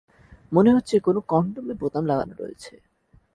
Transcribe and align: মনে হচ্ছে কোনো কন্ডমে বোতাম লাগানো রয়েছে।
মনে 0.51 0.69
হচ্ছে 0.75 0.95
কোনো 0.99 1.19
কন্ডমে 1.29 1.73
বোতাম 1.81 2.03
লাগানো 2.05 2.33
রয়েছে। 2.37 2.73